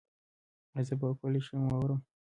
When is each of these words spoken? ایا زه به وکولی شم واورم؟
ایا 0.73 0.85
زه 0.87 0.93
به 0.99 1.05
وکولی 1.09 1.41
شم 1.47 1.61
واورم؟ 1.67 2.01